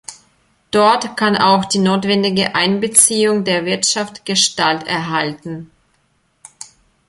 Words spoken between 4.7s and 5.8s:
erhalten.